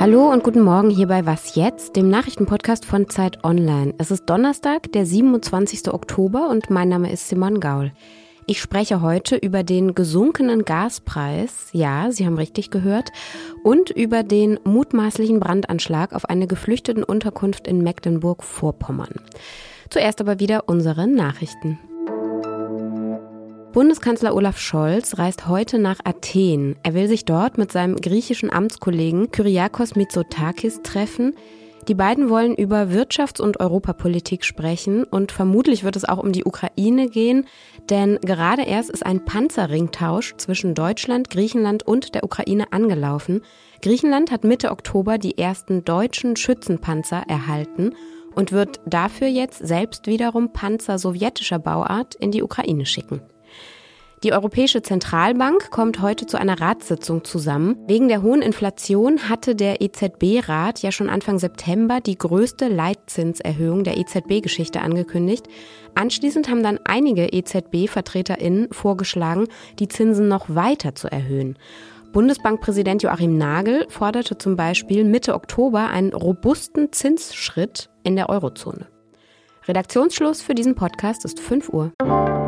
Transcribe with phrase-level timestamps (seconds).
[0.00, 3.94] Hallo und guten Morgen hier bei Was jetzt, dem Nachrichtenpodcast von Zeit Online.
[3.98, 5.92] Es ist Donnerstag, der 27.
[5.92, 7.90] Oktober und mein Name ist Simon Gaul.
[8.46, 13.10] Ich spreche heute über den gesunkenen Gaspreis, ja, Sie haben richtig gehört,
[13.64, 19.16] und über den mutmaßlichen Brandanschlag auf eine geflüchteten Unterkunft in Mecklenburg-Vorpommern.
[19.90, 21.80] Zuerst aber wieder unsere Nachrichten.
[23.72, 26.76] Bundeskanzler Olaf Scholz reist heute nach Athen.
[26.82, 31.34] Er will sich dort mit seinem griechischen Amtskollegen Kyriakos Mitsotakis treffen.
[31.86, 36.46] Die beiden wollen über Wirtschafts- und Europapolitik sprechen und vermutlich wird es auch um die
[36.46, 37.46] Ukraine gehen,
[37.90, 43.42] denn gerade erst ist ein Panzerringtausch zwischen Deutschland, Griechenland und der Ukraine angelaufen.
[43.82, 47.94] Griechenland hat Mitte Oktober die ersten deutschen Schützenpanzer erhalten
[48.34, 53.20] und wird dafür jetzt selbst wiederum Panzer sowjetischer Bauart in die Ukraine schicken.
[54.24, 57.76] Die Europäische Zentralbank kommt heute zu einer Ratssitzung zusammen.
[57.86, 63.96] Wegen der hohen Inflation hatte der EZB-Rat ja schon Anfang September die größte Leitzinserhöhung der
[63.96, 65.46] EZB-Geschichte angekündigt.
[65.94, 69.46] Anschließend haben dann einige EZB-VertreterInnen vorgeschlagen,
[69.78, 71.56] die Zinsen noch weiter zu erhöhen.
[72.12, 78.88] Bundesbankpräsident Joachim Nagel forderte zum Beispiel Mitte Oktober einen robusten Zinsschritt in der Eurozone.
[79.68, 82.47] Redaktionsschluss für diesen Podcast ist 5 Uhr.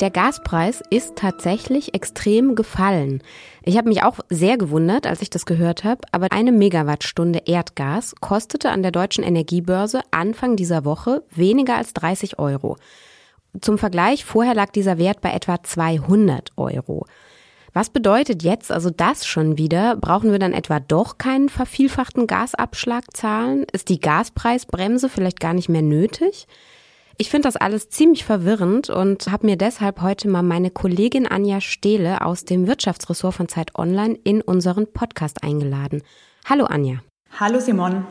[0.00, 3.20] Der Gaspreis ist tatsächlich extrem gefallen.
[3.64, 8.14] Ich habe mich auch sehr gewundert, als ich das gehört habe, aber eine Megawattstunde Erdgas
[8.20, 12.76] kostete an der deutschen Energiebörse Anfang dieser Woche weniger als 30 Euro.
[13.60, 17.04] Zum Vergleich, vorher lag dieser Wert bei etwa 200 Euro.
[17.72, 19.96] Was bedeutet jetzt also das schon wieder?
[19.96, 23.66] Brauchen wir dann etwa doch keinen vervielfachten Gasabschlag zahlen?
[23.72, 26.46] Ist die Gaspreisbremse vielleicht gar nicht mehr nötig?
[27.20, 31.60] Ich finde das alles ziemlich verwirrend und habe mir deshalb heute mal meine Kollegin Anja
[31.60, 36.02] Stehle aus dem Wirtschaftsressort von Zeit Online in unseren Podcast eingeladen.
[36.44, 37.02] Hallo Anja.
[37.40, 38.06] Hallo Simon.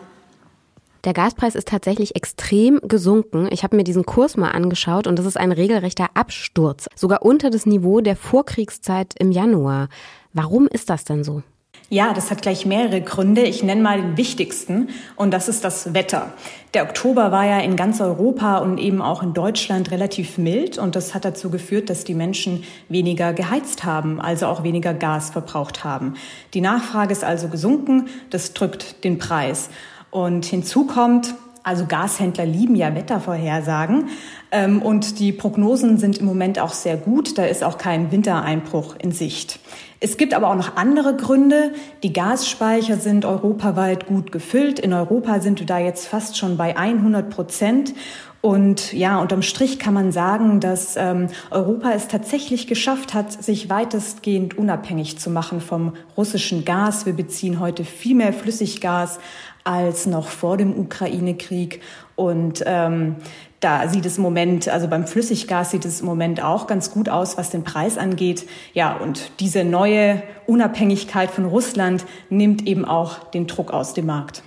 [1.05, 3.47] Der Gaspreis ist tatsächlich extrem gesunken.
[3.49, 7.49] Ich habe mir diesen Kurs mal angeschaut und das ist ein regelrechter Absturz, sogar unter
[7.49, 9.87] das Niveau der Vorkriegszeit im Januar.
[10.33, 11.43] Warum ist das denn so?
[11.89, 13.43] Ja, das hat gleich mehrere Gründe.
[13.43, 16.33] Ich nenne mal den wichtigsten und das ist das Wetter.
[16.73, 20.97] Der Oktober war ja in ganz Europa und eben auch in Deutschland relativ mild und
[20.97, 25.85] das hat dazu geführt, dass die Menschen weniger geheizt haben, also auch weniger Gas verbraucht
[25.85, 26.15] haben.
[26.53, 29.69] Die Nachfrage ist also gesunken, das drückt den Preis.
[30.11, 31.35] Und hinzu kommt,
[31.67, 34.07] also Gashändler lieben ja Wettervorhersagen
[34.51, 37.37] ähm, und die Prognosen sind im Moment auch sehr gut.
[37.37, 39.59] Da ist auch kein Wintereinbruch in Sicht.
[39.99, 41.73] Es gibt aber auch noch andere Gründe.
[42.03, 44.79] Die Gasspeicher sind europaweit gut gefüllt.
[44.79, 47.93] In Europa sind wir da jetzt fast schon bei 100 Prozent.
[48.39, 53.69] Und ja, unterm Strich kann man sagen, dass ähm, Europa es tatsächlich geschafft hat, sich
[53.69, 57.05] weitestgehend unabhängig zu machen vom russischen Gas.
[57.05, 59.19] Wir beziehen heute viel mehr Flüssiggas
[59.67, 61.81] als noch vor dem Ukraine-Krieg.
[62.15, 63.17] Und ähm,
[63.59, 67.09] da sieht es im Moment, also beim Flüssiggas sieht es im Moment auch ganz gut
[67.09, 68.47] aus, was den Preis angeht.
[68.73, 74.41] Ja, und diese neue Unabhängigkeit von Russland nimmt eben auch den Druck aus dem Markt.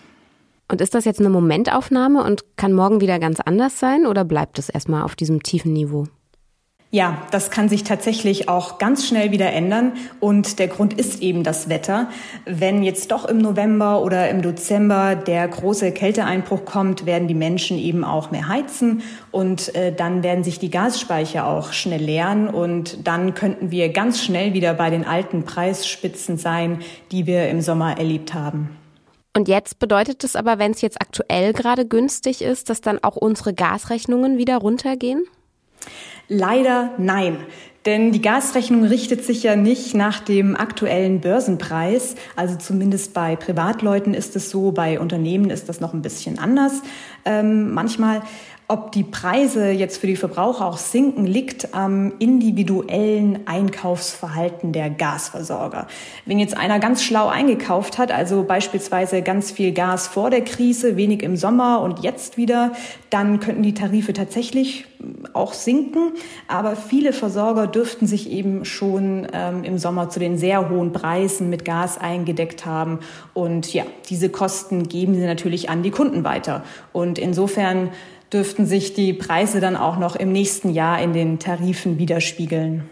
[0.70, 4.58] Und ist das jetzt eine Momentaufnahme und kann morgen wieder ganz anders sein oder bleibt
[4.58, 6.06] es erstmal auf diesem tiefen Niveau?
[6.92, 9.92] Ja, das kann sich tatsächlich auch ganz schnell wieder ändern.
[10.18, 12.08] Und der Grund ist eben das Wetter.
[12.46, 17.78] Wenn jetzt doch im November oder im Dezember der große Kälteeinbruch kommt, werden die Menschen
[17.78, 19.02] eben auch mehr heizen.
[19.30, 22.48] Und äh, dann werden sich die Gasspeicher auch schnell leeren.
[22.48, 26.80] Und dann könnten wir ganz schnell wieder bei den alten Preisspitzen sein,
[27.12, 28.76] die wir im Sommer erlebt haben.
[29.36, 33.14] Und jetzt bedeutet es aber, wenn es jetzt aktuell gerade günstig ist, dass dann auch
[33.14, 35.22] unsere Gasrechnungen wieder runtergehen?
[36.32, 37.38] Leider nein.
[37.86, 42.14] Denn die Gasrechnung richtet sich ja nicht nach dem aktuellen Börsenpreis.
[42.36, 46.82] Also zumindest bei Privatleuten ist es so, bei Unternehmen ist das noch ein bisschen anders
[47.24, 48.22] ähm, manchmal.
[48.70, 55.88] Ob die Preise jetzt für die Verbraucher auch sinken, liegt am individuellen Einkaufsverhalten der Gasversorger.
[56.24, 60.96] Wenn jetzt einer ganz schlau eingekauft hat, also beispielsweise ganz viel Gas vor der Krise,
[60.96, 62.70] wenig im Sommer und jetzt wieder,
[63.10, 64.86] dann könnten die Tarife tatsächlich
[65.32, 66.12] auch sinken.
[66.46, 71.50] Aber viele Versorger dürften sich eben schon ähm, im Sommer zu den sehr hohen Preisen
[71.50, 73.00] mit Gas eingedeckt haben.
[73.34, 76.62] Und ja, diese Kosten geben sie natürlich an die Kunden weiter.
[76.92, 77.90] Und insofern
[78.32, 82.88] dürften sich die Preise dann auch noch im nächsten Jahr in den Tarifen widerspiegeln.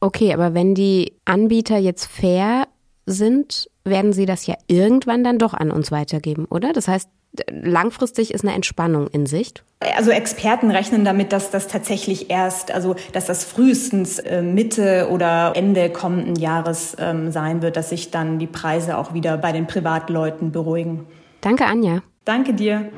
[0.00, 2.68] Okay, aber wenn die Anbieter jetzt fair
[3.06, 6.72] sind, werden sie das ja irgendwann dann doch an uns weitergeben, oder?
[6.72, 7.08] Das heißt,
[7.50, 9.64] langfristig ist eine Entspannung in Sicht?
[9.96, 15.52] Also Experten rechnen damit, dass das tatsächlich erst, also dass das frühestens äh, Mitte oder
[15.54, 19.66] Ende kommenden Jahres ähm, sein wird, dass sich dann die Preise auch wieder bei den
[19.66, 21.06] Privatleuten beruhigen.
[21.40, 22.02] Danke, Anja.
[22.24, 22.90] Danke dir.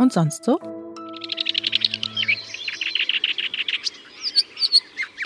[0.00, 0.58] Und sonst so?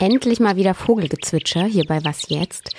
[0.01, 2.71] Endlich mal wieder Vogelgezwitscher hier bei Was jetzt?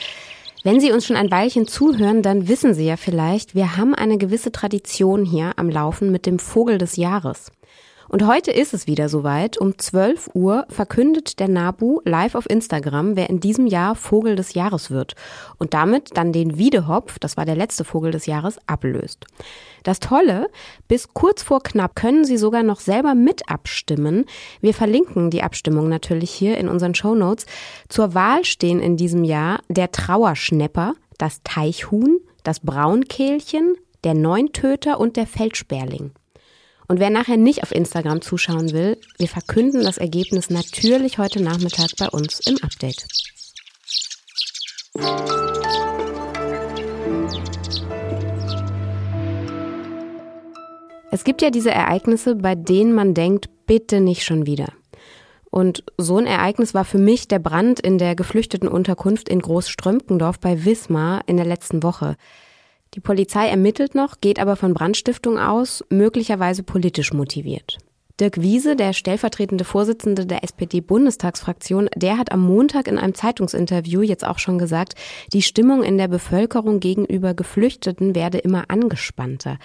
[0.66, 4.18] Wenn Sie uns schon ein Weilchen zuhören, dann wissen Sie ja vielleicht, wir haben eine
[4.18, 7.50] gewisse Tradition hier am Laufen mit dem Vogel des Jahres.
[8.08, 9.58] Und heute ist es wieder soweit.
[9.58, 14.54] Um 12 Uhr verkündet der NABU live auf Instagram, wer in diesem Jahr Vogel des
[14.54, 15.16] Jahres wird.
[15.58, 19.26] Und damit dann den Wiedehopf, das war der letzte Vogel des Jahres, ablöst.
[19.84, 20.48] Das Tolle,
[20.88, 24.26] bis kurz vor knapp können Sie sogar noch selber mit abstimmen.
[24.62, 27.46] Wir verlinken die Abstimmung natürlich hier in unseren Show Notes.
[27.90, 35.18] Zur Wahl stehen in diesem Jahr der Trauerschnepper, das Teichhuhn, das Braunkehlchen, der Neuntöter und
[35.18, 36.12] der Feldsperling.
[36.88, 41.92] Und wer nachher nicht auf Instagram zuschauen will, wir verkünden das Ergebnis natürlich heute Nachmittag
[41.98, 43.08] bei uns im Update.
[51.12, 54.74] Es gibt ja diese Ereignisse, bei denen man denkt, bitte nicht schon wieder.
[55.50, 60.40] Und so ein Ereignis war für mich der Brand in der geflüchteten Unterkunft in Großströmkendorf
[60.40, 62.18] bei Wismar in der letzten Woche.
[62.96, 67.78] Die Polizei ermittelt noch, geht aber von Brandstiftung aus, möglicherweise politisch motiviert.
[68.22, 74.26] Dirk Wiese, der stellvertretende Vorsitzende der SPD-Bundestagsfraktion, der hat am Montag in einem Zeitungsinterview jetzt
[74.26, 74.96] auch schon gesagt,
[75.34, 79.58] die Stimmung in der Bevölkerung gegenüber Geflüchteten werde immer angespannter.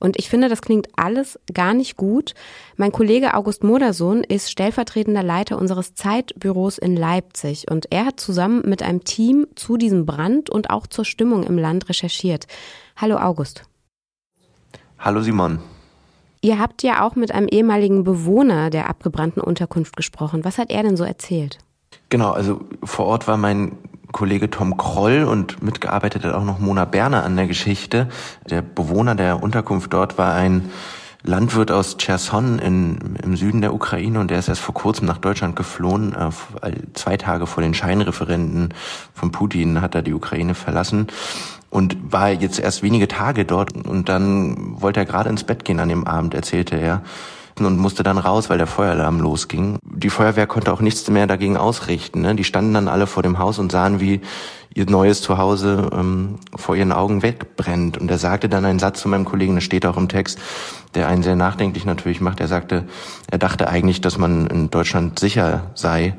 [0.00, 2.34] Und ich finde, das klingt alles gar nicht gut.
[2.76, 8.62] Mein Kollege August Modersohn ist stellvertretender Leiter unseres Zeitbüros in Leipzig und er hat zusammen
[8.64, 12.46] mit einem Team zu diesem Brand und auch zur Stimmung im Land recherchiert.
[12.96, 13.62] Hallo August.
[14.98, 15.60] Hallo Simon.
[16.40, 20.44] Ihr habt ja auch mit einem ehemaligen Bewohner der abgebrannten Unterkunft gesprochen.
[20.44, 21.58] Was hat er denn so erzählt?
[22.10, 23.72] Genau, also vor Ort war mein
[24.12, 28.08] Kollege Tom Kroll und mitgearbeitet hat auch noch Mona Berner an der Geschichte.
[28.48, 30.70] Der Bewohner der Unterkunft dort war ein
[31.22, 35.18] Landwirt aus Cherson in, im Süden der Ukraine und der ist erst vor kurzem nach
[35.18, 36.14] Deutschland geflohen.
[36.14, 38.72] Äh, zwei Tage vor den Scheinreferenten
[39.14, 41.08] von Putin hat er die Ukraine verlassen
[41.70, 45.80] und war jetzt erst wenige Tage dort und dann wollte er gerade ins Bett gehen
[45.80, 47.02] an dem Abend, erzählte er
[47.66, 49.78] und musste dann raus, weil der Feueralarm losging.
[49.82, 52.22] Die Feuerwehr konnte auch nichts mehr dagegen ausrichten.
[52.22, 52.34] Ne?
[52.34, 54.20] Die standen dann alle vor dem Haus und sahen, wie
[54.74, 57.98] ihr neues Zuhause ähm, vor ihren Augen wegbrennt.
[57.98, 60.38] Und er sagte dann einen Satz zu meinem Kollegen, das steht auch im Text,
[60.94, 62.40] der einen sehr nachdenklich natürlich macht.
[62.40, 62.84] Er sagte,
[63.30, 66.14] er dachte eigentlich, dass man in Deutschland sicher sei.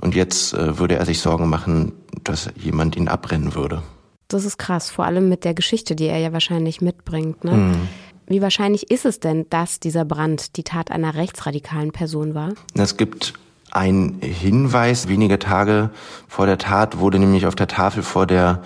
[0.00, 1.92] Und jetzt äh, würde er sich Sorgen machen,
[2.22, 3.82] dass jemand ihn abbrennen würde.
[4.28, 7.44] Das ist krass, vor allem mit der Geschichte, die er ja wahrscheinlich mitbringt.
[7.44, 7.52] Ne?
[7.52, 7.88] Mhm.
[8.26, 12.52] Wie wahrscheinlich ist es denn, dass dieser Brand die Tat einer rechtsradikalen Person war?
[12.74, 13.34] Es gibt
[13.70, 15.08] einen Hinweis.
[15.08, 15.90] Wenige Tage
[16.28, 18.62] vor der Tat wurde nämlich auf der Tafel vor der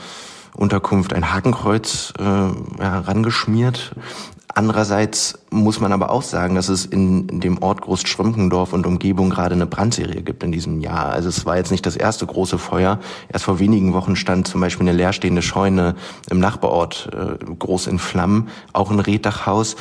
[0.54, 3.92] Unterkunft ein Hakenkreuz äh, ja, rangeschmiert.
[4.54, 9.54] Andererseits muss man aber auch sagen, dass es in dem Ort Großstrümpkendorf und Umgebung gerade
[9.54, 11.06] eine Brandserie gibt in diesem Jahr.
[11.06, 12.98] Also es war jetzt nicht das erste große Feuer.
[13.32, 15.94] Erst vor wenigen Wochen stand zum Beispiel eine leerstehende Scheune
[16.30, 19.76] im Nachbarort äh, groß in Flammen, auch ein Reddachhaus.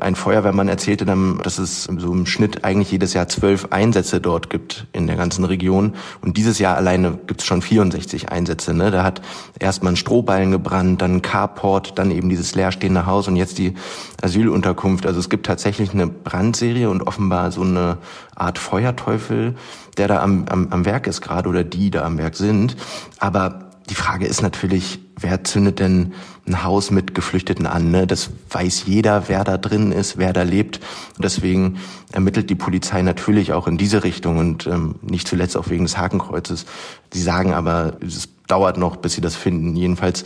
[0.00, 4.50] Ein Feuerwehrmann erzählte dann, dass es so im Schnitt eigentlich jedes Jahr zwölf Einsätze dort
[4.50, 5.94] gibt in der ganzen Region.
[6.20, 8.72] Und dieses Jahr alleine gibt es schon 64 Einsätze.
[8.72, 8.90] Ne?
[8.90, 9.20] Da hat
[9.58, 13.58] erst mal ein Strohballen gebrannt, dann ein Carport, dann eben dieses leerstehende Haus und jetzt
[13.58, 13.74] die
[14.22, 15.07] Asylunterkunft.
[15.08, 17.96] Also es gibt tatsächlich eine Brandserie und offenbar so eine
[18.36, 19.56] Art Feuerteufel,
[19.96, 22.76] der da am, am, am Werk ist gerade oder die da am Werk sind.
[23.18, 26.12] Aber die Frage ist natürlich, wer zündet denn
[26.46, 27.90] ein Haus mit Geflüchteten an?
[27.90, 28.06] Ne?
[28.06, 30.80] Das weiß jeder, wer da drin ist, wer da lebt.
[31.16, 31.78] Und deswegen
[32.12, 35.96] ermittelt die Polizei natürlich auch in diese Richtung und ähm, nicht zuletzt auch wegen des
[35.96, 36.66] Hakenkreuzes.
[37.14, 39.74] Sie sagen aber, es dauert noch, bis sie das finden.
[39.74, 40.24] Jedenfalls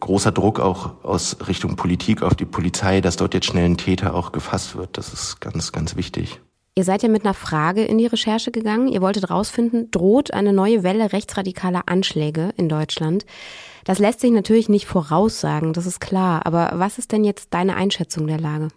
[0.00, 4.14] großer Druck auch aus Richtung Politik auf die Polizei, dass dort jetzt schnell ein Täter
[4.14, 4.96] auch gefasst wird.
[4.96, 6.40] Das ist ganz, ganz wichtig.
[6.76, 8.88] Ihr seid ja mit einer Frage in die Recherche gegangen.
[8.88, 13.26] Ihr wolltet rausfinden, droht eine neue Welle rechtsradikaler Anschläge in Deutschland?
[13.84, 16.46] Das lässt sich natürlich nicht voraussagen, das ist klar.
[16.46, 18.68] Aber was ist denn jetzt deine Einschätzung der Lage?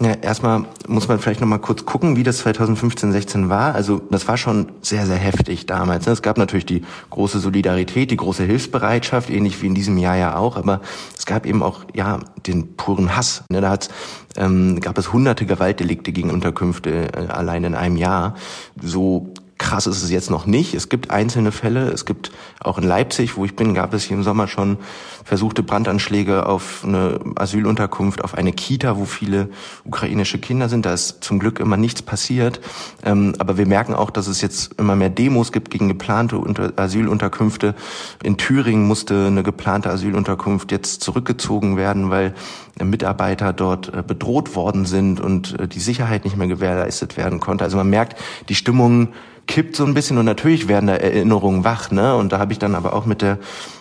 [0.00, 3.74] Ja, erstmal muss man vielleicht noch mal kurz gucken, wie das 2015, 16 war.
[3.74, 6.06] Also das war schon sehr, sehr heftig damals.
[6.06, 6.12] Ne?
[6.12, 10.36] Es gab natürlich die große Solidarität, die große Hilfsbereitschaft, ähnlich wie in diesem Jahr ja
[10.36, 10.56] auch.
[10.56, 10.82] Aber
[11.16, 13.42] es gab eben auch ja den puren Hass.
[13.50, 13.60] Ne?
[13.60, 13.88] Da hat's,
[14.36, 18.34] ähm, gab es hunderte Gewaltdelikte gegen Unterkünfte äh, allein in einem Jahr.
[18.80, 19.34] So
[19.68, 20.72] krass ist es jetzt noch nicht.
[20.72, 21.90] Es gibt einzelne Fälle.
[21.90, 24.78] Es gibt auch in Leipzig, wo ich bin, gab es hier im Sommer schon
[25.24, 29.50] versuchte Brandanschläge auf eine Asylunterkunft, auf eine Kita, wo viele
[29.84, 30.86] ukrainische Kinder sind.
[30.86, 32.60] Da ist zum Glück immer nichts passiert.
[33.04, 36.40] Ähm, aber wir merken auch, dass es jetzt immer mehr Demos gibt gegen geplante
[36.76, 37.74] Asylunterkünfte.
[38.22, 42.34] In Thüringen musste eine geplante Asylunterkunft jetzt zurückgezogen werden, weil
[42.82, 47.64] Mitarbeiter dort äh, bedroht worden sind und äh, die Sicherheit nicht mehr gewährleistet werden konnte.
[47.64, 49.08] Also man merkt, die Stimmung
[49.48, 51.90] kippt so ein bisschen und natürlich werden da Erinnerungen wach.
[51.90, 52.14] Ne?
[52.14, 53.38] Und da habe ich dann aber auch mit der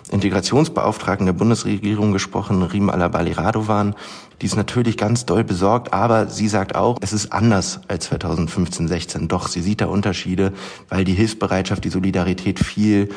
[0.10, 3.94] Integrationsbeauftragten der Bundesregierung gesprochen, Rim Alabali Radovan.
[4.42, 8.88] Die ist natürlich ganz doll besorgt, aber sie sagt auch, es ist anders als 2015,
[8.88, 9.28] 16.
[9.28, 10.54] Doch, sie sieht da Unterschiede,
[10.90, 13.10] weil die Hilfsbereitschaft, die Solidarität viel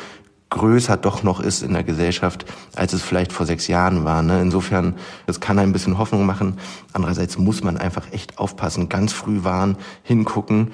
[0.50, 4.22] größer doch noch ist in der Gesellschaft, als es vielleicht vor sechs Jahren war.
[4.22, 4.42] Ne?
[4.42, 6.58] Insofern, das kann ein bisschen Hoffnung machen.
[6.92, 10.72] Andererseits muss man einfach echt aufpassen, ganz früh warnen, hingucken.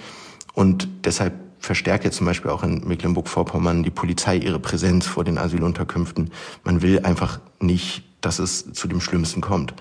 [0.55, 5.39] Und deshalb verstärkt jetzt zum Beispiel auch in Mecklenburg-Vorpommern die Polizei ihre Präsenz vor den
[5.39, 6.31] Asylunterkünften.
[6.65, 9.75] Man will einfach nicht, dass es zu dem Schlimmsten kommt.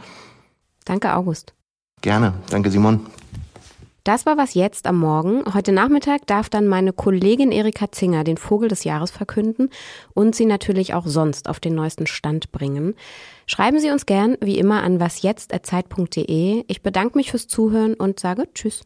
[0.86, 1.54] Danke, August.
[2.02, 2.34] Gerne.
[2.50, 3.08] Danke, Simon.
[4.06, 5.44] Das war was jetzt am Morgen.
[5.56, 9.72] Heute Nachmittag darf dann meine Kollegin Erika Zinger den Vogel des Jahres verkünden
[10.14, 12.94] und sie natürlich auch sonst auf den neuesten Stand bringen.
[13.48, 16.66] Schreiben Sie uns gern wie immer an wasjetzt@zeit.de.
[16.68, 18.84] Ich bedanke mich fürs Zuhören und sage Tschüss.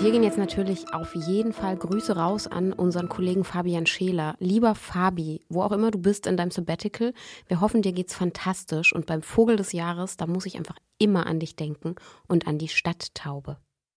[0.00, 4.34] Und hier gehen jetzt natürlich auf jeden Fall Grüße raus an unseren Kollegen Fabian Scheler.
[4.38, 7.12] Lieber Fabi, wo auch immer du bist in deinem Sabbatical,
[7.48, 8.94] wir hoffen, dir geht's fantastisch.
[8.94, 11.96] Und beim Vogel des Jahres, da muss ich einfach immer an dich denken
[12.28, 13.58] und an die Stadttaube.